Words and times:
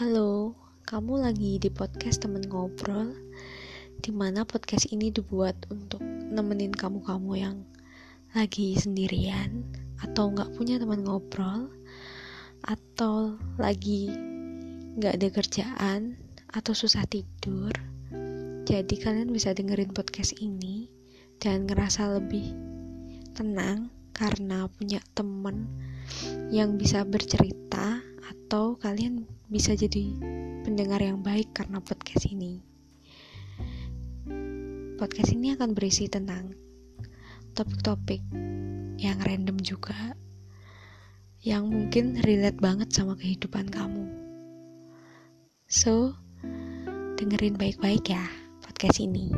Halo, 0.00 0.56
kamu 0.88 1.28
lagi 1.28 1.60
di 1.60 1.68
podcast 1.68 2.24
temen 2.24 2.40
ngobrol 2.48 3.12
Di 4.00 4.08
mana 4.08 4.48
podcast 4.48 4.88
ini 4.88 5.12
dibuat 5.12 5.68
untuk 5.68 6.00
nemenin 6.00 6.72
kamu-kamu 6.72 7.32
yang 7.36 7.68
lagi 8.32 8.80
sendirian 8.80 9.60
Atau 10.00 10.32
nggak 10.32 10.56
punya 10.56 10.80
teman 10.80 11.04
ngobrol 11.04 11.68
Atau 12.64 13.36
lagi 13.60 14.08
nggak 14.96 15.20
ada 15.20 15.28
kerjaan 15.28 16.16
Atau 16.48 16.72
susah 16.72 17.04
tidur. 17.04 17.76
Jadi 18.64 18.96
kalian 18.96 19.28
bisa 19.28 19.52
dengerin 19.52 19.92
podcast 19.92 20.32
ini 20.40 20.88
Dan 21.36 21.68
ngerasa 21.68 22.08
lebih 22.16 22.56
tenang 23.36 23.92
Karena 24.16 24.64
punya 24.64 25.04
temen 25.12 25.68
yang 26.48 26.80
bisa 26.80 27.04
bercerita 27.04 27.99
atau 28.50 28.74
kalian 28.74 29.30
bisa 29.46 29.78
jadi 29.78 30.10
pendengar 30.66 30.98
yang 30.98 31.22
baik 31.22 31.54
karena 31.54 31.78
podcast 31.78 32.26
ini. 32.34 32.58
Podcast 34.98 35.30
ini 35.30 35.54
akan 35.54 35.70
berisi 35.70 36.10
tentang 36.10 36.58
topik-topik 37.54 38.18
yang 38.98 39.22
random 39.22 39.54
juga, 39.62 40.18
yang 41.46 41.70
mungkin 41.70 42.18
relate 42.26 42.58
banget 42.58 42.90
sama 42.90 43.14
kehidupan 43.14 43.70
kamu. 43.70 44.10
So, 45.70 46.18
dengerin 47.22 47.54
baik-baik 47.54 48.10
ya 48.10 48.26
podcast 48.66 48.98
ini. 48.98 49.30